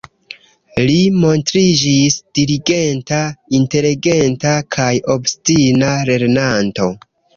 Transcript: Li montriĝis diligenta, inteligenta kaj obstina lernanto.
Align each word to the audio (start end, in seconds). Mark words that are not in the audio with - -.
Li 0.85 0.95
montriĝis 1.25 2.17
diligenta, 2.39 3.19
inteligenta 3.59 4.55
kaj 4.77 4.91
obstina 5.17 5.93
lernanto. 6.11 6.89